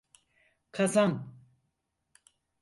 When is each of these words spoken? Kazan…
Kazan… 0.71 1.35